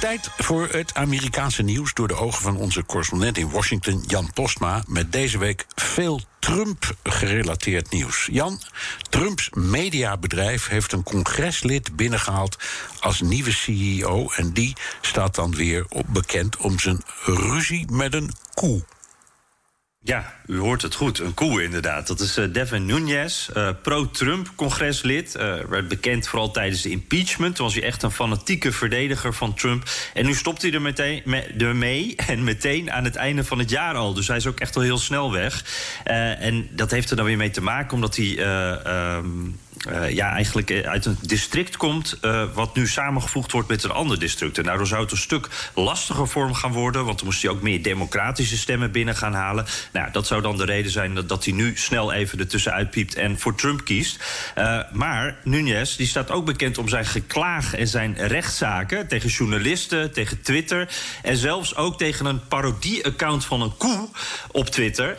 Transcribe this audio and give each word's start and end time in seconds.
Tijd 0.00 0.30
voor 0.36 0.68
het 0.68 0.94
Amerikaanse 0.94 1.62
nieuws 1.62 1.94
door 1.94 2.08
de 2.08 2.14
ogen 2.14 2.42
van 2.42 2.56
onze 2.56 2.84
correspondent 2.84 3.38
in 3.38 3.50
Washington, 3.50 4.04
Jan 4.06 4.30
Postma, 4.32 4.82
met 4.86 5.12
deze 5.12 5.38
week 5.38 5.66
veel 5.74 6.20
Trump-gerelateerd 6.38 7.90
nieuws. 7.90 8.28
Jan, 8.32 8.60
Trumps 9.10 9.50
mediabedrijf 9.50 10.68
heeft 10.68 10.92
een 10.92 11.02
congreslid 11.02 11.96
binnengehaald 11.96 12.56
als 13.00 13.20
nieuwe 13.20 13.52
CEO 13.52 14.30
en 14.30 14.52
die 14.52 14.76
staat 15.00 15.34
dan 15.34 15.54
weer 15.54 15.86
op 15.88 16.06
bekend 16.08 16.56
om 16.56 16.78
zijn 16.78 17.02
ruzie 17.24 17.90
met 17.90 18.14
een 18.14 18.32
koe. 18.54 18.82
Ja, 20.02 20.34
u 20.46 20.58
hoort 20.58 20.82
het 20.82 20.94
goed. 20.94 21.18
Een 21.18 21.34
koe 21.34 21.62
inderdaad. 21.62 22.06
Dat 22.06 22.20
is 22.20 22.38
uh, 22.38 22.52
Devin 22.52 22.86
Nunes, 22.86 23.50
uh, 23.56 23.68
pro-Trump-congreslid. 23.82 25.36
Uh, 25.36 25.54
werd 25.68 25.88
bekend 25.88 26.28
vooral 26.28 26.50
tijdens 26.50 26.82
de 26.82 26.90
impeachment. 26.90 27.56
Toen 27.56 27.64
was 27.64 27.74
hij 27.74 27.84
echt 27.84 28.02
een 28.02 28.10
fanatieke 28.10 28.72
verdediger 28.72 29.34
van 29.34 29.54
Trump. 29.54 29.90
En 30.14 30.26
nu 30.26 30.34
stopt 30.34 30.62
hij 30.62 30.72
er 30.72 30.82
meteen 30.82 31.22
me, 31.24 31.40
ermee. 31.42 32.14
En 32.26 32.44
meteen 32.44 32.92
aan 32.92 33.04
het 33.04 33.16
einde 33.16 33.44
van 33.44 33.58
het 33.58 33.70
jaar 33.70 33.94
al. 33.94 34.14
Dus 34.14 34.28
hij 34.28 34.36
is 34.36 34.46
ook 34.46 34.60
echt 34.60 34.76
al 34.76 34.82
heel 34.82 34.98
snel 34.98 35.32
weg. 35.32 35.64
en 36.04 36.68
dat 36.70 36.90
heeft 36.90 37.10
er 37.10 37.16
dan 37.16 37.24
weer 37.24 37.36
mee 37.36 37.50
te 37.50 37.62
maken 37.62 37.94
omdat 37.94 38.16
hij. 38.16 38.38
Um, 39.16 39.58
uh, 39.88 40.10
ja, 40.10 40.32
eigenlijk 40.32 40.84
uit 40.84 41.04
een 41.04 41.18
district 41.20 41.76
komt... 41.76 42.18
Uh, 42.22 42.44
wat 42.54 42.74
nu 42.74 42.86
samengevoegd 42.86 43.52
wordt 43.52 43.68
met 43.68 43.82
een 43.82 43.90
ander 43.90 44.18
district. 44.18 44.58
En 44.58 44.64
daardoor 44.64 44.86
zou 44.86 45.02
het 45.02 45.10
een 45.10 45.16
stuk 45.16 45.48
lastiger 45.74 46.28
vorm 46.28 46.54
gaan 46.54 46.72
worden... 46.72 47.04
want 47.04 47.18
dan 47.18 47.26
moest 47.26 47.42
hij 47.42 47.50
ook 47.50 47.62
meer 47.62 47.82
democratische 47.82 48.56
stemmen 48.56 48.90
binnen 48.90 49.16
gaan 49.16 49.32
halen. 49.32 49.66
Nou, 49.92 50.10
dat 50.12 50.26
zou 50.26 50.42
dan 50.42 50.56
de 50.56 50.64
reden 50.64 50.90
zijn 50.90 51.14
dat, 51.26 51.44
hij 51.44 51.54
nu 51.54 51.76
snel 51.76 52.12
even 52.12 52.38
ertussen 52.38 52.72
uitpiept... 52.72 53.14
en 53.14 53.38
voor 53.38 53.54
Trump 53.54 53.84
kiest. 53.84 54.24
Maar 54.92 55.36
Nunes 55.44 55.96
die 55.96 56.06
staat 56.06 56.30
ook 56.30 56.44
bekend 56.44 56.78
om 56.78 56.88
zijn 56.88 57.06
geklaag 57.06 57.74
en 57.74 57.88
zijn 57.88 58.16
rechtszaken... 58.26 59.08
tegen 59.08 59.28
journalisten, 59.28 60.12
tegen 60.12 60.42
Twitter... 60.42 60.88
en 61.22 61.36
zelfs 61.36 61.76
ook 61.76 61.98
tegen 61.98 62.26
een 62.26 62.46
parodie-account 62.48 63.44
van 63.44 63.62
een 63.62 63.76
koe 63.76 64.08
op 64.50 64.66
Twitter. 64.66 65.16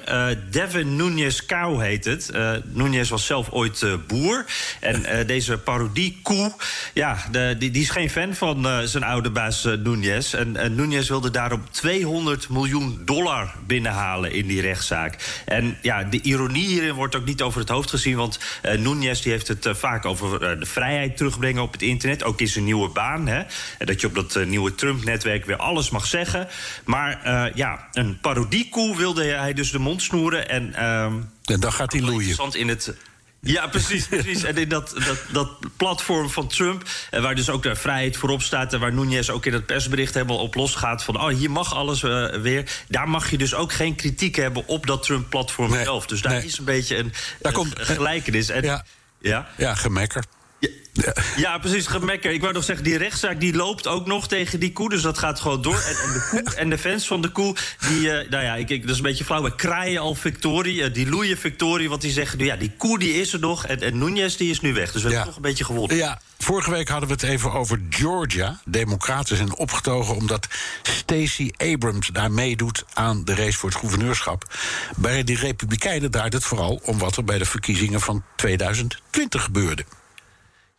Devin 0.50 0.96
Nunes 0.96 1.46
Cow 1.46 1.81
heet 1.81 2.06
het. 2.06 2.31
Nunes 2.64 3.09
was 3.09 3.25
zelf 3.25 3.50
ooit 3.50 3.86
boer... 4.08 4.46
En 4.80 5.02
uh, 5.02 5.27
deze 5.27 5.57
parodie-koe, 5.57 6.53
ja, 6.94 7.17
de, 7.31 7.55
die, 7.59 7.71
die, 7.71 7.81
is 7.81 7.89
geen 7.89 8.09
fan 8.09 8.35
van 8.35 8.66
uh, 8.66 8.80
zijn 8.80 9.03
oude 9.03 9.30
baas 9.30 9.66
uh, 9.66 9.73
Núñez. 9.73 10.38
En 10.39 10.55
uh, 10.55 10.66
Núñez 10.66 11.07
wilde 11.07 11.31
daarom 11.31 11.63
200 11.71 12.49
miljoen 12.49 13.02
dollar 13.05 13.53
binnenhalen 13.67 14.31
in 14.31 14.47
die 14.47 14.61
rechtszaak. 14.61 15.41
En 15.45 15.77
ja, 15.81 16.03
de 16.03 16.22
ironie 16.22 16.67
hierin 16.67 16.94
wordt 16.94 17.16
ook 17.16 17.25
niet 17.25 17.41
over 17.41 17.59
het 17.59 17.69
hoofd 17.69 17.89
gezien... 17.89 18.16
want 18.16 18.39
Núñez 18.63 19.22
die 19.23 19.31
heeft 19.31 19.47
het 19.47 19.69
vaak 19.72 20.05
over 20.05 20.59
de 20.59 20.66
vrijheid 20.66 21.17
terugbrengen 21.17 21.61
op 21.61 21.72
het 21.72 21.81
internet. 21.81 22.23
Ook 22.23 22.41
in 22.41 22.47
zijn 22.47 22.66
nieuwe 22.66 22.89
baan, 22.89 23.27
hè. 23.27 23.44
Dat 23.77 24.02
je 24.02 24.07
op 24.07 24.16
dat 24.16 24.45
nieuwe 24.45 24.75
Trump-netwerk 24.75 25.45
weer 25.45 25.55
alles 25.55 25.89
mag 25.89 26.05
zeggen. 26.05 26.47
Maar 26.85 27.52
ja, 27.55 27.88
een 27.94 28.17
parodie-koe 28.22 28.97
wilde 28.97 29.23
hij 29.23 29.53
dus 29.53 29.72
de 29.72 29.79
mond 29.79 30.02
snoeren. 30.02 30.49
En, 30.49 30.73
ehm, 30.73 31.13
en 31.45 31.59
dan 31.59 31.73
gaat 31.73 31.91
hij 31.91 32.02
loeien. 32.02 32.35
in 32.52 32.67
het 32.67 32.94
ja, 33.42 33.67
precies. 33.67 34.08
precies. 34.08 34.44
En 34.44 34.57
in 34.57 34.69
dat, 34.69 34.90
dat, 34.90 35.18
dat 35.31 35.50
platform 35.78 36.29
van 36.29 36.47
Trump, 36.47 36.84
eh, 37.09 37.22
waar 37.22 37.35
dus 37.35 37.50
ook 37.50 37.63
de 37.63 37.75
vrijheid 37.75 38.18
voorop 38.18 38.41
staat... 38.41 38.74
en 38.74 38.79
waar 38.79 38.94
Nunes 38.94 39.29
ook 39.29 39.46
in 39.46 39.53
het 39.53 39.66
persbericht 39.66 40.13
helemaal 40.13 40.38
op 40.38 40.56
losgaat... 40.56 41.03
van 41.03 41.22
oh, 41.22 41.28
hier 41.28 41.52
mag 41.52 41.75
alles 41.75 42.02
uh, 42.02 42.35
weer. 42.35 42.72
Daar 42.88 43.09
mag 43.09 43.29
je 43.29 43.38
dus 43.38 43.53
ook 43.53 43.74
geen 43.74 43.96
kritiek 43.96 44.35
hebben 44.35 44.68
op 44.68 44.88
dat 44.88 45.03
Trump-platform 45.03 45.72
nee, 45.72 45.84
zelf. 45.84 46.06
Dus 46.06 46.22
daar 46.22 46.31
nee. 46.31 46.46
is 46.46 46.57
een 46.57 46.66
beetje 46.66 46.97
een, 46.97 47.13
daar 47.40 47.52
een 47.52 47.57
komt, 47.57 47.74
gelijkenis. 47.79 48.50
En, 48.50 48.63
ja, 48.63 48.85
ja? 49.19 49.47
ja 49.58 49.75
gemekker. 49.75 50.23
Ja, 50.94 51.13
ja, 51.35 51.57
precies, 51.57 51.88
gemekker. 51.88 52.31
Ik 52.31 52.41
wou 52.41 52.53
nog 52.53 52.63
zeggen, 52.63 52.85
die 52.85 52.97
rechtszaak 52.97 53.39
die 53.39 53.55
loopt 53.55 53.88
ook 53.88 54.05
nog 54.05 54.27
tegen 54.27 54.59
die 54.59 54.72
koe. 54.72 54.89
Dus 54.89 55.01
dat 55.01 55.17
gaat 55.17 55.39
gewoon 55.39 55.61
door. 55.61 55.79
En, 55.79 55.95
en 55.95 56.13
de 56.13 56.27
koe 56.29 56.55
en 56.55 56.69
de 56.69 56.77
fans 56.77 57.07
van 57.07 57.22
de 57.22 57.29
koe, 57.29 57.55
die, 57.88 57.99
uh, 57.99 58.29
nou 58.29 58.44
ja, 58.44 58.55
ik, 58.55 58.69
ik, 58.69 58.81
dat 58.81 58.89
is 58.89 58.97
een 58.97 59.03
beetje 59.03 59.23
flauw. 59.23 59.41
Maar 59.41 59.55
kraaien 59.55 60.01
al 60.01 60.16
Victorie, 60.16 60.75
uh, 60.75 60.94
die 60.94 61.09
loeien 61.09 61.38
Victorie. 61.38 61.89
Want 61.89 62.01
die 62.01 62.11
zeggen, 62.11 62.39
ja, 62.39 62.55
die 62.55 62.72
koe 62.77 62.99
die 62.99 63.13
is 63.13 63.33
er 63.33 63.39
nog. 63.39 63.66
En, 63.66 63.81
en 63.81 63.94
Núñez 63.94 64.38
die 64.38 64.49
is 64.49 64.61
nu 64.61 64.73
weg. 64.73 64.91
Dus 64.91 65.03
we 65.03 65.09
ja. 65.09 65.16
hebben 65.16 65.33
toch 65.33 65.44
een 65.44 65.49
beetje 65.49 65.63
gewonnen. 65.63 65.97
Ja, 65.97 66.22
vorige 66.38 66.72
week 66.72 66.88
hadden 66.88 67.07
we 67.07 67.13
het 67.13 67.23
even 67.23 67.51
over 67.51 67.79
Georgia. 67.89 68.59
Democraten 68.66 69.38
zijn 69.38 69.55
opgetogen 69.55 70.16
omdat 70.16 70.47
Stacey 70.81 71.53
Abrams 71.57 72.07
daar 72.07 72.31
meedoet 72.31 72.83
aan 72.93 73.25
de 73.25 73.35
race 73.35 73.57
voor 73.57 73.69
het 73.69 73.78
gouverneurschap. 73.78 74.55
Bij 74.95 75.23
die 75.23 75.38
Republikeinen 75.38 76.11
draait 76.11 76.33
het 76.33 76.43
vooral 76.43 76.81
om 76.83 76.97
wat 76.97 77.17
er 77.17 77.23
bij 77.23 77.38
de 77.38 77.45
verkiezingen 77.45 78.01
van 78.01 78.23
2020 78.35 79.43
gebeurde. 79.43 79.85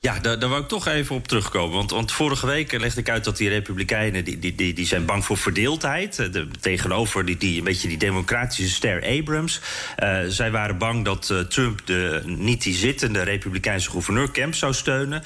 Ja, 0.05 0.19
daar, 0.19 0.39
daar 0.39 0.49
wou 0.49 0.63
ik 0.63 0.69
toch 0.69 0.87
even 0.87 1.17
op 1.17 1.29
terugkomen. 1.29 1.89
Want, 1.89 2.13
vorige 2.13 2.47
week 2.47 2.73
legde 2.73 3.01
ik 3.01 3.11
uit 3.11 3.25
dat 3.25 3.37
die 3.37 3.49
Republikeinen... 3.49 4.25
die, 4.25 4.39
die, 4.39 4.55
die, 4.55 4.75
die 4.75 4.87
zijn 4.87 5.05
bang 5.05 5.25
voor 5.25 5.37
verdeeldheid. 5.37 6.17
De, 6.17 6.49
tegenover 6.61 7.25
die, 7.25 7.37
die, 7.37 7.59
een 7.59 7.65
beetje 7.65 7.89
die 7.89 7.99
democratische 7.99 8.71
ster 8.71 9.19
Abrams. 9.19 9.61
Uh, 9.99 10.19
zij 10.29 10.51
waren 10.51 10.79
bang 10.79 11.05
dat 11.05 11.29
uh, 11.33 11.39
Trump 11.39 11.81
de, 11.87 12.23
niet 12.25 12.63
die 12.63 12.75
zittende 12.75 13.23
Republikeinse 13.23 13.91
gouverneur 13.91 14.31
Kemp 14.31 14.55
zou 14.55 14.75
steunen. 14.75 15.23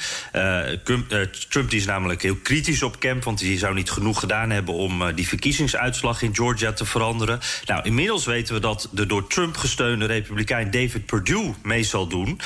Trump, 1.49 1.71
die 1.71 1.81
is 1.81 1.87
namelijk 1.87 2.23
heel 2.23 2.37
kritisch 2.37 2.83
op 2.83 3.01
Kemp... 3.01 3.25
want 3.25 3.41
hij 3.41 3.59
zou 3.59 3.75
niet 3.75 3.91
genoeg 3.91 4.21
gedaan 4.21 4.51
hebben 4.51 4.75
om 4.75 5.15
die 5.15 5.29
verkiezingsuitslag 5.29 6.23
in 6.23 6.35
Georgia 6.35 6.73
te 6.73 6.85
veranderen. 6.85 7.41
Nou, 7.65 7.85
inmiddels 7.85 8.27
weten 8.27 8.55
we 8.55 8.61
dat 8.61 8.89
de 8.93 9.07
door 9.07 9.27
Trump 9.27 9.57
gesteunde 9.57 10.07
Republikein 10.07 10.71
David 10.71 11.07
Perdue 11.07 11.55
mee 11.63 11.85
zal 11.85 12.07
doen. 12.07 12.41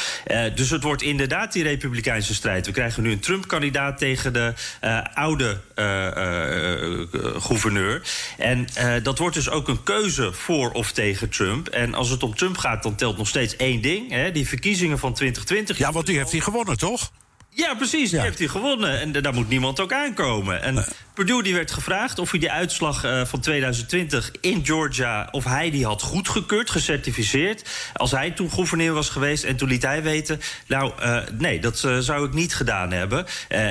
dus 0.55 0.71
het 0.71 0.83
wordt 0.83 1.03
inderdaad 1.03 1.53
die 1.53 1.63
Republikein 1.63 2.19
strijd. 2.23 2.67
We 2.67 2.73
krijgen 2.73 3.03
nu 3.03 3.13
een 3.13 3.21
Trump-kandidaat 3.21 3.99
tegen 3.99 4.33
de 4.33 4.53
uh, 4.85 5.01
oude 5.15 5.61
uh, 5.77 5.85
uh, 5.85 7.41
gouverneur. 7.41 8.03
En 8.39 8.67
dat 9.03 9.19
wordt 9.19 9.35
dus 9.35 9.51
ook 9.51 9.69
een 9.69 9.83
keuze 9.83 10.33
voor 10.33 10.71
of 10.71 10.93
tegen 10.93 11.29
Trump. 11.29 11.69
En 11.69 11.95
als 11.95 12.09
het 12.11 12.23
om 12.23 12.35
Trump 12.35 12.57
gaat, 12.57 12.83
dan 12.83 12.95
telt 12.95 13.17
nog 13.17 13.29
steeds 13.29 13.57
één 13.57 13.83
ding. 13.83 14.11
Hè, 14.11 14.33
die 14.33 14.49
verkiezingen 14.49 14.99
van 14.99 15.15
2020. 15.15 15.79
Ja, 15.79 15.93
want 15.93 16.07
die 16.07 16.17
heeft 16.17 16.33
hij 16.33 16.41
gewonnen, 16.41 16.77
toch? 16.77 17.11
Ja, 17.51 17.75
precies. 17.75 18.11
Die 18.11 18.19
ja. 18.19 18.25
heeft 18.25 18.39
hij 18.39 18.49
gewonnen. 18.49 19.01
En 19.01 19.13
daar 19.13 19.35
moet 19.35 19.49
niemand 19.49 19.81
ook 19.81 19.93
aankomen. 19.93 20.63
En 20.63 20.85
Purdue 21.21 21.43
die 21.43 21.55
werd 21.55 21.71
gevraagd 21.71 22.19
of 22.19 22.31
hij 22.31 22.41
die 22.41 22.51
uitslag 22.51 23.05
uh, 23.05 23.25
van 23.25 23.41
2020 23.41 24.31
in 24.41 24.67
Georgia... 24.67 25.29
of 25.31 25.45
hij 25.45 25.71
die 25.71 25.85
had 25.85 26.03
goedgekeurd, 26.03 26.71
gecertificeerd... 26.71 27.69
als 27.95 28.11
hij 28.11 28.31
toen 28.31 28.51
gouverneur 28.51 28.93
was 28.93 29.09
geweest. 29.09 29.45
En 29.45 29.57
toen 29.57 29.69
liet 29.69 29.83
hij 29.83 30.03
weten, 30.03 30.41
nou, 30.67 30.93
uh, 31.03 31.19
nee, 31.39 31.61
dat 31.61 31.83
uh, 31.87 31.99
zou 31.99 32.27
ik 32.27 32.33
niet 32.33 32.55
gedaan 32.55 32.91
hebben. 32.91 33.27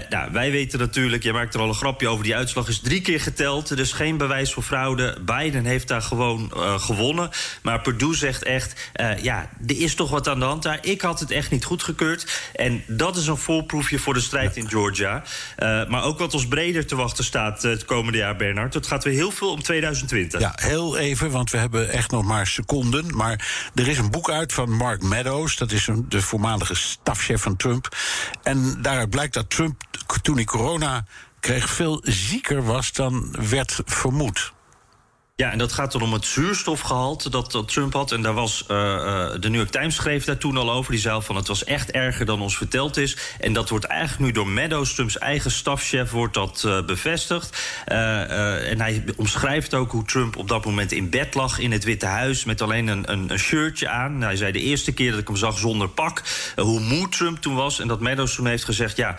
nou, 0.10 0.32
wij 0.32 0.52
weten 0.52 0.80
natuurlijk, 0.80 1.24
jij 1.24 1.32
maakt 1.32 1.54
er 1.54 1.60
al 1.60 1.68
een 1.68 1.74
grapje 1.74 2.08
over... 2.08 2.24
die 2.24 2.36
uitslag 2.36 2.68
is 2.68 2.80
drie 2.80 3.02
keer 3.02 3.22
geteld, 3.22 3.76
dus 3.76 3.92
geen 3.92 4.18
bewijs 4.18 4.54
voor 4.54 4.64
fraude. 4.64 5.18
Biden 5.26 5.66
heeft 5.66 5.88
daar 5.88 6.02
gewoon 6.02 6.52
gewonnen. 6.80 7.30
Maar 7.62 7.82
Purdue 7.82 8.16
zegt 8.16 8.44
echt, 8.44 8.92
ja, 9.22 9.50
er 9.68 9.82
is 9.82 9.96
toch 9.96 10.10
wat 10.10 10.28
aan 10.28 10.40
de 10.40 10.46
hand 10.46 10.64
daar. 10.64 10.80
Ik 10.82 11.02
had 11.02 11.20
het 11.20 11.32
echt 11.32 11.52
niet 11.52 11.66
goedgekeurd. 11.66 12.50
En 12.56 12.84
dat 12.88 13.18
is 13.18 13.28
een 13.28 13.38
voorproefje 13.38 14.00
voor 14.00 14.14
de 14.14 14.20
strijd 14.20 14.58
in 14.58 14.70
Georgia. 14.70 15.24
maar 15.88 16.04
ook 16.04 16.20
wat 16.20 16.34
ons 16.34 16.48
breder 16.48 16.86
te 16.86 16.96
wachten 16.96 17.24
staat 17.24 17.38
staat 17.40 17.62
het 17.62 17.86
komende 17.86 18.18
jaar, 18.18 18.36
Bernard. 18.36 18.74
Het 18.74 18.88
gaat 18.88 19.04
weer 19.04 19.14
heel 19.14 19.32
veel 19.32 19.52
om 19.52 19.64
2020. 19.64 20.40
Ja, 20.40 20.54
heel 20.56 20.98
even, 20.98 21.32
want 21.32 21.52
we 21.52 21.58
hebben 21.58 21.90
echt 21.90 22.12
nog 22.12 22.24
maar 22.24 22.48
seconden. 22.48 23.16
Maar 23.16 23.70
er 23.76 23.88
is 23.88 23.98
een 23.98 24.12
boek 24.12 24.30
uit 24.30 24.54
van 24.54 24.72
Mark 24.72 25.02
Meadows. 25.02 25.56
Dat 25.56 25.72
is 25.72 25.88
een, 25.88 26.06
de 26.10 26.22
voormalige 26.22 26.76
stafchef 26.76 27.42
van 27.42 27.56
Trump. 27.56 27.96
En 28.44 28.82
daaruit 28.82 29.10
blijkt 29.10 29.34
dat 29.34 29.50
Trump, 29.50 29.82
toen 30.22 30.36
hij 30.36 30.44
corona 30.44 31.06
kreeg, 31.40 31.70
veel 31.70 32.02
zieker 32.04 32.64
was 32.64 32.92
dan 32.92 33.36
werd 33.50 33.82
vermoed. 33.86 34.54
Ja, 35.40 35.52
en 35.52 35.58
dat 35.58 35.74
gaat 35.74 35.92
dan 35.92 36.02
om 36.02 36.14
het 36.14 36.26
zuurstofgehalte 36.26 37.30
dat, 37.30 37.64
Trump 37.66 37.94
had. 37.94 38.12
En 38.12 38.22
daar 38.22 38.34
was 38.34 38.62
uh, 38.62 38.68
de 39.40 39.50
New 39.50 39.56
York 39.56 39.70
Times 39.70 39.96
schreef 39.96 40.26
daar 40.26 40.38
toen 40.38 40.58
al 40.58 40.72
over. 40.72 40.92
Die 40.92 41.02
zei 41.02 41.22
van 41.22 41.36
het 41.36 41.48
was 41.48 41.64
echt 41.64 41.92
erger 41.92 42.26
dan 42.26 42.42
ons 42.42 42.58
verteld 42.58 42.98
is. 42.98 43.18
En 43.40 43.54
dat 43.54 43.70
wordt 43.70 43.86
eigenlijk 43.86 44.22
nu 44.22 44.32
door 44.32 44.48
Meadows, 44.48 44.94
Trumps 44.94 45.18
eigen 45.18 45.52
stafchef, 45.52 46.12
wordt 46.12 46.34
dat 46.34 46.64
uh, 46.66 46.82
bevestigd. 46.86 47.58
En 47.86 48.82
hij 48.82 49.04
omschrijft 49.16 49.74
ook 49.74 49.92
hoe 49.92 50.06
Trump 50.06 50.36
op 50.38 50.48
dat 50.48 50.66
moment 50.66 50.92
in 50.92 51.10
bed 51.10 51.36
lag 51.36 51.60
in 51.60 51.72
het 51.72 51.84
Witte 51.84 52.06
Huis 52.06 52.44
met 52.44 52.62
alleen 52.62 52.88
een, 52.88 53.12
een, 53.12 53.32
een 53.32 53.40
shirtje 53.40 53.90
aan. 53.90 54.22
Hij 54.22 54.36
zei 54.36 54.52
de 54.52 54.62
eerste 54.62 54.92
keer 54.92 55.12
dat 55.12 55.20
ik 55.20 55.28
hem 55.28 55.38
zag 55.38 55.58
zonder 55.58 55.90
pak, 55.90 56.24
hoe 56.56 56.80
moe 56.80 57.10
Trump 57.10 57.38
toen 57.38 57.56
was. 57.56 57.80
En 57.80 57.88
dat 57.88 58.00
Meadows 58.00 58.36
toen 58.36 58.48
heeft 58.48 58.64
gezegd: 58.64 58.98
ja, 58.98 59.18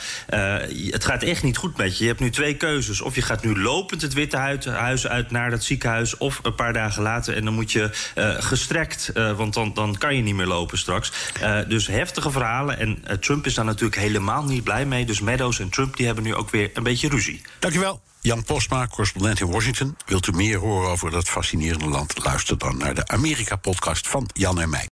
het 0.91 1.05
gaat 1.05 1.23
echt 1.23 1.43
niet 1.43 1.57
goed 1.57 1.77
met 1.77 1.99
je. 1.99 2.03
Je 2.03 2.11
hebt 2.11 2.21
nu 2.21 2.31
twee 2.31 2.55
keuzes. 2.55 3.01
Of 3.01 3.15
je 3.15 3.23
gaat 3.23 3.45
nu 3.45 3.61
lopend 3.61 4.03
het 4.03 4.13
Witte 4.13 4.37
Huis 4.71 5.07
uit 5.07 5.31
naar 5.31 5.51
dat 5.51 5.65
ziekenhuis 6.11 6.17
of 6.19 6.41
een 6.43 6.55
paar 6.55 6.73
dagen 6.73 7.03
later. 7.03 7.37
En 7.37 7.45
dan 7.45 7.55
moet 7.55 7.73
je 7.73 7.91
uh, 8.15 8.35
gestrekt, 8.39 9.11
uh, 9.15 9.37
want 9.37 9.55
dan, 9.55 9.75
dan 9.75 9.99
kan 9.99 10.17
je 10.17 10.23
niet 10.23 10.35
meer 10.35 10.47
lopen 10.47 10.79
straks. 10.79 11.13
Uh, 11.43 11.59
dus 11.69 11.87
heftige 11.87 12.31
verhalen. 12.31 12.79
En 12.79 13.21
Trump 13.21 13.47
is 13.47 13.55
daar 13.55 13.65
natuurlijk 13.65 14.01
helemaal 14.01 14.45
niet 14.45 14.65
blij 14.65 14.87
mee. 14.87 15.05
Dus 15.05 15.21
Meadows 15.21 15.59
en 15.59 15.69
Trump 15.69 15.97
die 15.97 16.07
hebben 16.07 16.25
nu 16.25 16.35
ook 16.35 16.51
weer 16.51 16.71
een 16.75 16.83
beetje 16.83 17.09
ruzie. 17.09 17.43
Dankjewel. 17.59 18.01
Jan 18.21 18.45
Postma, 18.45 18.87
correspondent 18.87 19.41
in 19.41 19.51
Washington. 19.51 19.97
Wilt 20.07 20.27
u 20.27 20.33
meer 20.33 20.59
horen 20.59 20.91
over 20.91 21.11
dat 21.11 21.29
fascinerende 21.29 21.89
land? 21.89 22.25
Luister 22.25 22.59
dan 22.59 22.77
naar 22.77 22.95
de 22.95 23.07
Amerika-podcast 23.07 24.09
van 24.09 24.29
Jan 24.33 24.61
en 24.61 24.71
mij. 24.71 24.89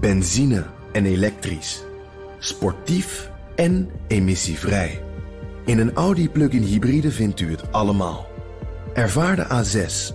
Benzine 0.00 0.66
en 0.92 1.06
elektrisch. 1.06 1.82
Sportief 2.38 3.30
en 3.56 3.90
emissievrij. 4.08 5.02
In 5.64 5.78
een 5.78 5.94
Audi 5.94 6.28
plug-in 6.28 6.62
hybride 6.62 7.10
vindt 7.10 7.40
u 7.40 7.50
het 7.50 7.72
allemaal. 7.72 8.34
Ervaar 8.94 9.36
de 9.36 9.46
A6 9.46 10.14